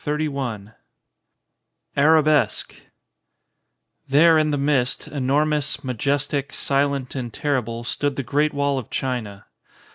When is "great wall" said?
8.23-8.79